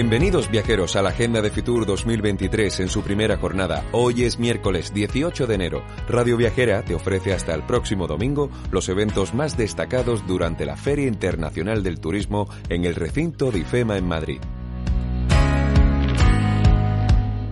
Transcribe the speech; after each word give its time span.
Bienvenidos 0.00 0.50
viajeros 0.50 0.96
a 0.96 1.02
la 1.02 1.10
Agenda 1.10 1.42
de 1.42 1.50
Fitur 1.50 1.84
2023 1.84 2.80
en 2.80 2.88
su 2.88 3.02
primera 3.02 3.36
jornada. 3.36 3.84
Hoy 3.92 4.24
es 4.24 4.38
miércoles 4.38 4.94
18 4.94 5.46
de 5.46 5.54
enero. 5.54 5.84
Radio 6.08 6.38
Viajera 6.38 6.82
te 6.82 6.94
ofrece 6.94 7.34
hasta 7.34 7.54
el 7.54 7.64
próximo 7.64 8.06
domingo 8.06 8.48
los 8.70 8.88
eventos 8.88 9.34
más 9.34 9.58
destacados 9.58 10.26
durante 10.26 10.64
la 10.64 10.78
Feria 10.78 11.06
Internacional 11.06 11.82
del 11.82 12.00
Turismo 12.00 12.48
en 12.70 12.86
el 12.86 12.94
recinto 12.94 13.52
de 13.52 13.58
IFEMA 13.58 13.98
en 13.98 14.08
Madrid. 14.08 14.40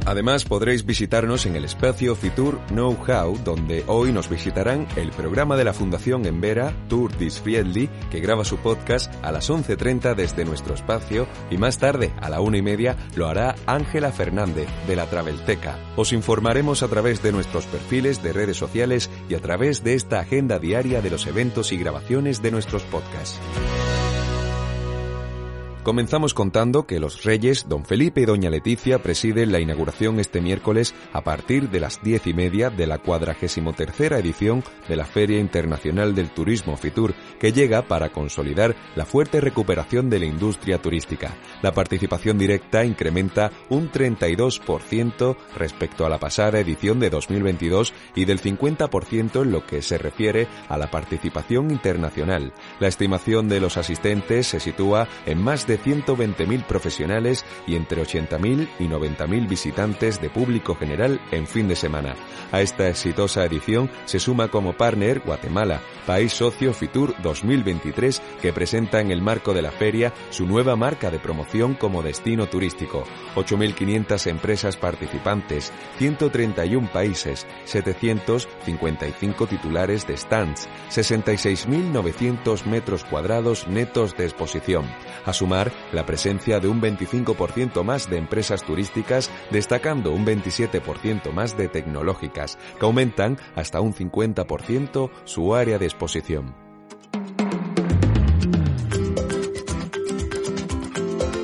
Además 0.09 0.47
podréis 0.47 0.87
visitarnos 0.87 1.45
en 1.45 1.55
el 1.55 1.67
espacio 1.67 2.17
Fitur 2.17 2.59
Know 2.69 2.97
How, 3.07 3.39
donde 3.45 3.85
hoy 3.89 4.11
nos 4.11 4.31
visitarán 4.31 4.89
el 4.97 5.11
programa 5.11 5.55
de 5.55 5.65
la 5.65 5.75
Fundación 5.75 6.25
Envera, 6.25 6.73
Tour 6.89 7.15
Disfriendly, 7.19 7.91
que 8.11 8.21
graba 8.21 8.47
su 8.47 8.57
podcast 8.57 9.13
a 9.23 9.33
las 9.33 9.51
11.30 9.51 10.15
desde 10.15 10.47
nuestro 10.47 10.75
espacio 10.75 11.29
y 11.51 11.59
más 11.59 11.77
tarde, 11.77 12.11
a 12.23 12.31
la 12.31 12.41
una 12.41 12.57
y 12.57 12.63
media, 12.63 12.97
lo 13.17 13.29
hará 13.29 13.55
Ángela 13.67 14.11
Fernández, 14.11 14.69
de 14.87 14.97
la 14.97 15.05
Travelteca. 15.11 15.79
Os 15.95 16.15
informaremos 16.15 16.83
a 16.83 16.89
través 16.89 17.23
de 17.23 17.33
nuestros 17.33 17.67
perfiles 17.67 18.23
de 18.23 18.33
redes 18.33 18.57
sociales 18.57 19.11
y 19.29 19.35
a 19.35 19.41
través 19.41 19.85
de 19.85 19.93
esta 19.93 20.21
agenda 20.21 20.59
diaria 20.59 21.03
de 21.03 21.11
los 21.11 21.27
eventos 21.27 21.71
y 21.71 21.77
grabaciones 21.77 22.41
de 22.41 22.51
nuestros 22.51 22.83
podcasts. 22.85 23.39
Comenzamos 25.89 26.35
contando 26.35 26.87
que 26.87 27.01
los 27.01 27.25
reyes, 27.25 27.67
don 27.67 27.83
Felipe 27.83 28.21
y 28.21 28.27
doña 28.27 28.51
Leticia, 28.51 28.99
presiden 28.99 29.53
la 29.53 29.59
inauguración 29.59 30.21
este 30.21 30.43
miércoles 30.43 30.95
a 31.15 31.23
partir 31.23 31.71
de 31.71 31.81
las 31.81 32.03
diez 32.03 32.27
y 32.27 32.35
media 32.35 32.69
de 32.69 32.87
la 32.87 32.99
cuadragésimo 32.99 33.73
tercera 33.73 34.19
edición 34.19 34.63
de 34.87 34.97
la 34.97 35.07
Feria 35.07 35.41
Internacional 35.41 36.15
del 36.15 36.29
Turismo 36.29 36.77
Fitur, 36.77 37.15
que 37.41 37.55
llega 37.55 37.89
para 37.89 38.11
consolidar 38.11 38.77
la 38.97 39.07
fuerte 39.07 39.41
recuperación 39.41 40.11
de 40.11 40.19
la 40.19 40.27
industria 40.27 40.77
turística. 40.77 41.35
La 41.63 41.73
participación 41.73 42.37
directa 42.37 42.85
incrementa 42.85 43.51
un 43.71 43.91
32% 43.91 45.37
respecto 45.57 46.05
a 46.05 46.11
la 46.11 46.19
pasada 46.19 46.61
edición 46.61 47.01
de 47.01 47.09
2022 47.09 47.95
y 48.15 48.27
del 48.27 48.43
50% 48.43 49.41
en 49.43 49.53
lo 49.53 49.65
que 49.65 49.81
se 49.81 49.97
refiere 49.97 50.49
a 50.69 50.77
la 50.77 50.91
participación 50.91 51.71
internacional. 51.71 52.53
La 52.79 52.89
estimación 52.89 53.49
de 53.49 53.61
los 53.61 53.79
asistentes 53.79 54.49
se 54.49 54.61
sitúa 54.61 55.09
en 55.25 55.43
más 55.43 55.67
de 55.67 55.78
120.000 55.79 56.65
profesionales 56.65 57.45
y 57.67 57.77
entre 57.77 58.03
80.000 58.03 58.69
y 58.79 58.85
90.000 58.85 59.49
visitantes 59.49 60.21
de 60.21 60.31
público 60.31 60.75
general 60.75 61.21
en 61.31 61.47
fin 61.47 61.69
de 61.69 61.77
semana. 61.77 62.15
A 62.53 62.61
esta 62.61 62.89
exitosa 62.89 63.45
edición 63.45 63.91
se 64.05 64.19
suma 64.21 64.49
como 64.49 64.75
partner 64.75 65.21
Guatemala, 65.21 65.81
país 66.07 66.33
socio 66.33 66.73
Fitur 66.73 67.15
2023 67.23 68.23
que 68.41 68.53
presenta 68.53 69.01
en 69.01 69.11
el 69.11 69.23
marco 69.23 69.53
de 69.53 69.63
la 69.63 69.71
feria 69.71 70.13
su 70.31 70.47
nueva 70.47 70.77
marca 70.77 71.11
de 71.11 71.19
promoción 71.19 71.75
como 71.75 72.03
destino 72.03 72.47
turístico. 72.47 73.05
8.500 73.35 74.27
empresas 74.29 74.77
participantes, 74.77 75.73
131 75.99 76.91
países, 76.93 77.47
755 77.65 79.47
titulares 79.47 80.07
de 80.07 80.17
stands, 80.17 80.69
66.900 80.91 82.65
metros 82.65 83.05
cuadrados 83.05 83.67
netos 83.67 84.17
de 84.17 84.25
exposición. 84.25 84.87
A 85.25 85.33
sumar 85.33 85.58
la 85.93 86.07
presencia 86.07 86.61
de 86.61 86.69
un 86.69 86.81
25% 86.81 87.83
más 87.83 88.09
de 88.09 88.19
empresas 88.19 88.63
turísticas, 88.65 89.31
destacando 89.51 90.13
un 90.13 90.25
27% 90.25 91.33
más 91.33 91.57
de 91.57 91.69
tecnológicas, 91.69 92.59
que 92.79 92.87
aumentan 92.87 93.39
hasta 93.57 93.81
un 93.81 93.95
50% 93.95 95.11
su 95.25 95.55
área 95.55 95.79
de 95.79 95.87
exposición. 95.87 96.68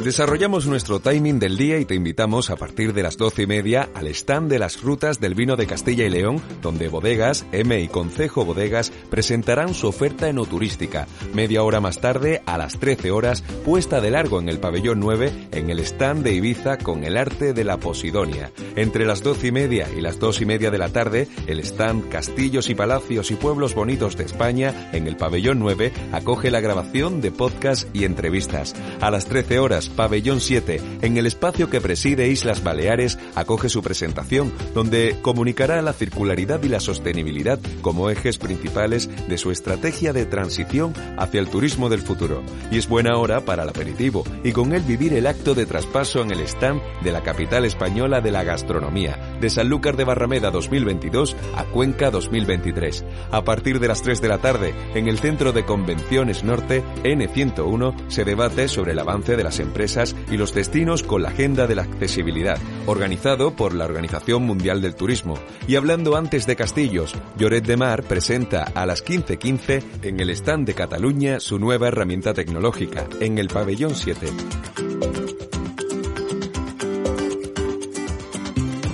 Desarrollamos 0.05 0.67
nuestro 0.67 1.01
timing 1.01 1.39
del 1.39 1.57
día 1.57 1.79
y 1.79 1.87
te 1.87 1.95
invitamos 1.95 2.51
a 2.51 2.57
partir 2.57 2.93
de 2.93 3.03
las 3.03 3.17
doce 3.17 3.45
y 3.45 3.47
media 3.47 3.89
al 3.95 4.07
stand 4.09 4.51
de 4.51 4.59
las 4.59 4.77
frutas 4.77 5.19
del 5.19 5.35
vino 5.35 5.57
de 5.57 5.67
Castilla 5.67 6.05
y 6.05 6.11
León, 6.11 6.43
donde 6.61 6.89
Bodegas, 6.89 7.47
M 7.53 7.81
y 7.81 7.89
Concejo 7.89 8.45
Bodegas 8.45 8.93
presentarán 9.09 9.73
su 9.73 9.87
oferta 9.89 10.29
enoturística. 10.29 11.07
Media 11.33 11.63
hora 11.63 11.81
más 11.81 12.03
tarde, 12.03 12.43
a 12.45 12.59
las 12.59 12.79
13 12.79 13.13
horas, 13.13 13.41
puesta 13.65 14.03
de 14.03 14.11
largo 14.11 14.41
en 14.41 14.51
el 14.51 14.61
pabellón 14.61 15.01
9, 15.01 15.49
en 15.53 15.71
el 15.71 15.81
stand 15.81 16.23
de 16.23 16.35
Ibiza 16.35 16.77
con 16.77 17.03
el 17.03 17.17
arte 17.17 17.55
de 17.55 17.65
la 17.65 17.79
Posidonia. 17.79 18.53
Entre 18.77 19.07
las 19.07 19.23
doce 19.23 19.47
y 19.47 19.53
media 19.53 19.89
y 19.97 20.03
las 20.03 20.19
dos 20.19 20.43
y 20.43 20.45
media 20.45 20.71
de 20.71 20.79
la 20.79 20.91
tarde, 20.91 21.29
el 21.47 21.61
stand 21.61 22.11
Castillos 22.11 22.69
y 22.69 22.75
Palacios 22.75 23.31
y 23.31 23.37
Pueblos 23.37 23.75
Bonitos 23.75 24.19
de 24.19 24.25
España, 24.25 24.91
en 24.93 25.07
el 25.07 25.17
pabellón 25.17 25.61
9, 25.61 25.95
acoge 26.13 26.51
la 26.51 26.61
grabación 26.61 27.23
de 27.23 27.31
podcast 27.31 27.89
y 27.97 28.05
entrevistas. 28.05 28.75
A 29.01 29.11
las 29.11 29.25
13 29.25 29.61
horas, 29.61 29.94
Pabellón 29.95 30.41
7, 30.41 30.81
en 31.03 31.17
el 31.17 31.27
espacio 31.27 31.71
que 31.71 31.81
preside 31.81 32.29
Islas 32.29 32.65
Baleares, 32.65 33.19
acoge 33.35 33.69
su 33.69 33.83
presentación, 33.83 34.53
donde 34.75 35.17
comunicará 35.23 35.81
la 35.83 35.93
circularidad 35.93 36.63
y 36.65 36.69
la 36.69 36.81
sostenibilidad 36.81 37.61
como 37.81 38.11
ejes 38.11 38.39
principales 38.39 39.09
de 39.29 39.39
su 39.39 39.51
estrategia 39.53 40.13
de 40.13 40.27
transición 40.27 40.95
hacia 41.17 41.41
el 41.41 41.49
turismo 41.49 41.89
del 41.89 42.01
futuro. 42.01 42.43
Y 42.73 42.79
es 42.79 42.89
buena 42.89 43.17
hora 43.17 43.45
para 43.45 43.63
el 43.63 43.69
aperitivo, 43.69 44.25
y 44.43 44.53
con 44.53 44.73
él 44.73 44.83
vivir 44.83 45.15
el 45.15 45.27
acto 45.27 45.55
de 45.55 45.67
traspaso 45.67 46.23
en 46.23 46.33
el 46.33 46.41
stand 46.41 46.81
de 47.03 47.13
la 47.13 47.23
capital 47.23 47.65
española 47.65 48.21
de 48.21 48.33
la 48.33 48.43
gastronomía, 48.43 49.39
de 49.41 49.51
Sanlúcar 49.51 49.97
de 49.97 50.05
Barrameda 50.05 50.51
2022 50.51 51.37
a 51.55 51.65
Cuenca 51.65 52.11
2023. 52.11 53.05
A 53.31 53.45
partir 53.45 53.79
de 53.79 53.89
las 53.89 54.03
3 54.03 54.21
de 54.21 54.29
la 54.29 54.39
tarde, 54.39 54.75
en 54.95 55.07
el 55.07 55.19
Centro 55.19 55.53
de 55.53 55.65
Convenciones 55.65 56.43
Norte, 56.43 56.83
N101, 57.05 57.95
se 58.09 58.25
debate 58.25 58.67
sobre 58.69 58.93
el 58.93 58.99
avance 58.99 59.37
de 59.37 59.45
las 59.45 59.61
empresas 59.61 59.84
y 60.31 60.37
los 60.37 60.55
destinos 60.55 61.03
con 61.03 61.23
la 61.23 61.29
agenda 61.29 61.67
de 61.67 61.75
la 61.75 61.83
accesibilidad, 61.83 62.59
organizado 62.87 63.55
por 63.55 63.75
la 63.75 63.85
Organización 63.85 64.43
Mundial 64.45 64.81
del 64.81 64.95
Turismo. 64.95 65.35
Y 65.69 65.77
hablando 65.77 66.17
antes 66.17 66.47
de 66.47 66.57
castillos, 66.57 67.15
Lloret 67.37 67.67
de 67.67 67.77
Mar 67.77 68.03
presenta 68.03 68.63
a 68.63 68.87
las 68.87 69.05
15.15 69.05 69.83
en 70.03 70.21
el 70.21 70.31
stand 70.31 70.67
de 70.67 70.75
Cataluña 70.75 71.39
su 71.39 71.59
nueva 71.59 71.89
herramienta 71.89 72.33
tecnológica, 72.33 73.07
en 73.21 73.39
el 73.39 73.49
pabellón 73.49 73.95
7. 73.95 74.27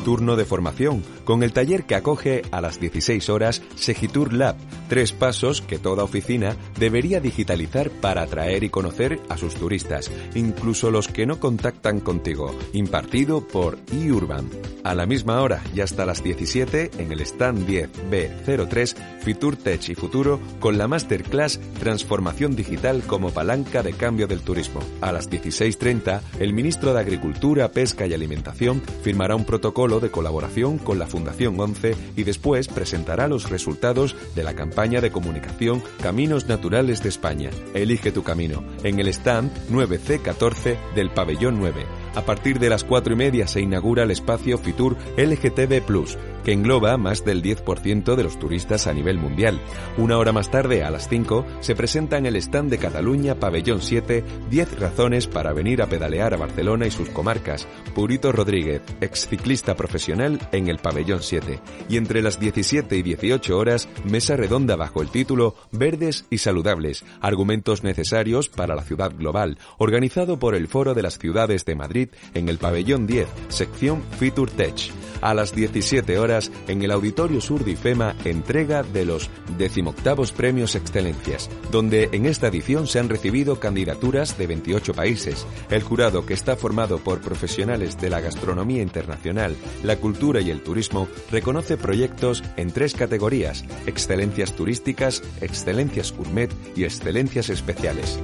Turno 0.00 0.36
de 0.36 0.44
formación, 0.44 1.02
con 1.24 1.42
el 1.42 1.52
taller 1.52 1.84
que 1.84 1.94
acoge 1.94 2.42
a 2.50 2.60
las 2.60 2.80
16 2.80 3.28
horas 3.30 3.62
Segitur 3.76 4.32
Lab, 4.32 4.56
tres 4.88 5.12
pasos 5.12 5.62
que 5.62 5.78
toda 5.78 6.04
oficina 6.04 6.56
debería 6.78 7.20
digitalizar 7.20 7.90
para 7.90 8.22
atraer 8.22 8.64
y 8.64 8.70
conocer 8.70 9.20
a 9.28 9.36
sus 9.36 9.54
turistas, 9.54 10.10
incluso 10.34 10.90
los 10.90 11.08
que 11.08 11.26
no 11.26 11.40
contactan 11.40 12.00
contigo, 12.00 12.54
impartido 12.72 13.46
por 13.46 13.78
eUrban. 13.92 14.48
A 14.82 14.94
la 14.94 15.06
misma 15.06 15.40
hora 15.42 15.62
y 15.74 15.80
hasta 15.80 16.06
las 16.06 16.22
17 16.22 16.90
en 16.98 17.12
el 17.12 17.20
stand 17.20 17.66
10B03 17.66 19.20
Fitur 19.20 19.56
Tech 19.56 19.88
y 19.88 19.94
Futuro 19.94 20.40
con 20.58 20.78
la 20.78 20.88
masterclass 20.88 21.60
Transformación 21.78 22.56
Digital 22.56 23.02
como 23.06 23.30
palanca 23.30 23.82
de 23.82 23.92
cambio 23.92 24.26
del 24.26 24.40
turismo. 24.40 24.80
A 25.00 25.12
las 25.12 25.30
16.30 25.30 26.20
el 26.40 26.52
ministro 26.52 26.94
de 26.94 27.00
Agricultura, 27.00 27.70
Pesca 27.70 28.06
y 28.06 28.14
Alimentación 28.14 28.82
firmará 29.02 29.36
un 29.36 29.44
protocolo 29.44 29.89
de 29.98 30.12
colaboración 30.12 30.78
con 30.78 31.00
la 31.00 31.06
Fundación 31.06 31.58
11 31.58 31.96
y 32.16 32.22
después 32.22 32.68
presentará 32.68 33.26
los 33.26 33.50
resultados 33.50 34.14
de 34.36 34.44
la 34.44 34.54
campaña 34.54 35.00
de 35.00 35.10
comunicación 35.10 35.82
Caminos 36.00 36.46
Naturales 36.46 37.02
de 37.02 37.08
España. 37.08 37.50
Elige 37.74 38.12
tu 38.12 38.22
camino 38.22 38.62
en 38.84 39.00
el 39.00 39.08
stand 39.08 39.50
9C14 39.70 40.76
del 40.94 41.10
pabellón 41.10 41.58
9 41.58 41.99
A 42.14 42.22
partir 42.22 42.58
de 42.58 42.68
las 42.68 42.82
cuatro 42.82 43.12
y 43.12 43.16
media 43.16 43.46
se 43.46 43.60
inaugura 43.60 44.02
el 44.02 44.10
espacio 44.10 44.58
Fitur 44.58 44.96
LGTB 45.16 45.80
Plus, 45.86 46.18
que 46.44 46.52
engloba 46.52 46.96
más 46.96 47.24
del 47.24 47.42
10% 47.42 48.16
de 48.16 48.22
los 48.24 48.38
turistas 48.38 48.86
a 48.86 48.92
nivel 48.92 49.18
mundial. 49.18 49.60
Una 49.96 50.18
hora 50.18 50.32
más 50.32 50.50
tarde, 50.50 50.82
a 50.82 50.90
las 50.90 51.08
5, 51.08 51.46
se 51.60 51.76
presenta 51.76 52.18
en 52.18 52.26
el 52.26 52.36
stand 52.36 52.70
de 52.70 52.78
Cataluña 52.78 53.36
Pabellón 53.36 53.80
7 53.80 54.24
10 54.50 54.80
razones 54.80 55.26
para 55.28 55.52
venir 55.52 55.82
a 55.82 55.86
pedalear 55.86 56.34
a 56.34 56.38
Barcelona 56.38 56.86
y 56.86 56.90
sus 56.90 57.10
comarcas. 57.10 57.68
Purito 57.94 58.32
Rodríguez, 58.32 58.82
ex 59.00 59.28
ciclista 59.28 59.76
profesional 59.76 60.40
en 60.50 60.68
el 60.68 60.78
Pabellón 60.78 61.22
7. 61.22 61.60
Y 61.88 61.96
entre 61.96 62.22
las 62.22 62.40
17 62.40 62.96
y 62.96 63.02
18 63.02 63.56
horas, 63.56 63.88
mesa 64.04 64.36
redonda 64.36 64.74
bajo 64.74 65.02
el 65.02 65.10
título 65.10 65.54
Verdes 65.70 66.24
y 66.30 66.38
Saludables, 66.38 67.04
argumentos 67.20 67.84
necesarios 67.84 68.48
para 68.48 68.74
la 68.74 68.82
ciudad 68.82 69.12
global, 69.16 69.58
organizado 69.78 70.38
por 70.38 70.54
el 70.54 70.66
Foro 70.66 70.94
de 70.94 71.02
las 71.02 71.18
Ciudades 71.18 71.64
de 71.64 71.76
Madrid 71.76 71.99
en 72.34 72.48
el 72.48 72.58
Pabellón 72.58 73.06
10, 73.06 73.28
sección 73.48 74.02
Fitur 74.18 74.50
Tech. 74.50 74.92
A 75.20 75.34
las 75.34 75.54
17 75.54 76.18
horas, 76.18 76.50
en 76.66 76.82
el 76.82 76.90
Auditorio 76.90 77.40
Sur 77.40 77.64
de 77.64 77.72
IFEMA, 77.72 78.16
entrega 78.24 78.82
de 78.82 79.04
los 79.04 79.28
decimoctavos 79.58 80.32
Premios 80.32 80.74
Excelencias, 80.74 81.50
donde 81.70 82.08
en 82.12 82.24
esta 82.24 82.48
edición 82.48 82.86
se 82.86 83.00
han 83.00 83.10
recibido 83.10 83.60
candidaturas 83.60 84.38
de 84.38 84.46
28 84.46 84.94
países. 84.94 85.46
El 85.68 85.82
jurado, 85.82 86.24
que 86.24 86.34
está 86.34 86.56
formado 86.56 86.98
por 86.98 87.20
profesionales 87.20 88.00
de 88.00 88.08
la 88.08 88.20
gastronomía 88.20 88.82
internacional, 88.82 89.56
la 89.84 89.96
cultura 89.96 90.40
y 90.40 90.50
el 90.50 90.62
turismo, 90.62 91.06
reconoce 91.30 91.76
proyectos 91.76 92.42
en 92.56 92.70
tres 92.70 92.94
categorías, 92.94 93.64
excelencias 93.86 94.56
turísticas, 94.56 95.22
excelencias 95.42 96.12
gourmet 96.16 96.50
y 96.74 96.84
excelencias 96.84 97.50
especiales. 97.50 98.18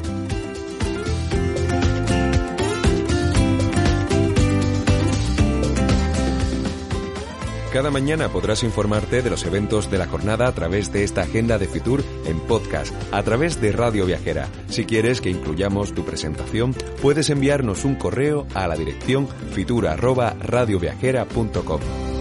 Cada 7.76 7.90
mañana 7.90 8.30
podrás 8.30 8.62
informarte 8.62 9.20
de 9.20 9.28
los 9.28 9.44
eventos 9.44 9.90
de 9.90 9.98
la 9.98 10.06
jornada 10.06 10.48
a 10.48 10.52
través 10.52 10.94
de 10.94 11.04
esta 11.04 11.20
agenda 11.20 11.58
de 11.58 11.68
Fitur 11.68 12.02
en 12.24 12.40
podcast, 12.40 12.94
a 13.12 13.22
través 13.22 13.60
de 13.60 13.70
Radio 13.70 14.06
Viajera. 14.06 14.48
Si 14.70 14.86
quieres 14.86 15.20
que 15.20 15.28
incluyamos 15.28 15.92
tu 15.92 16.02
presentación, 16.02 16.74
puedes 17.02 17.28
enviarnos 17.28 17.84
un 17.84 17.96
correo 17.96 18.46
a 18.54 18.66
la 18.66 18.76
dirección 18.76 19.28
fitur@radioviajera.com. 19.52 22.15